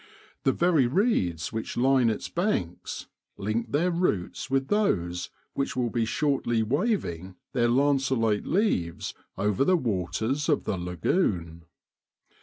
The 0.45 0.51
very 0.51 0.87
reeds 0.87 1.53
which 1.53 1.77
line 1.77 2.09
its 2.09 2.27
banks 2.27 3.05
link 3.37 3.71
their 3.71 3.91
roots 3.91 4.49
with 4.49 4.67
those 4.69 5.29
which 5.53 5.75
will 5.75 5.91
be 5.91 6.05
shortly 6.05 6.63
wav 6.63 7.05
ing 7.05 7.35
their 7.53 7.69
lanceolate 7.69 8.47
leaves 8.47 9.13
over 9.37 9.63
the 9.63 9.77
waters 9.77 10.49
of 10.49 10.63
the 10.63 10.75
lagoon. 10.79 11.65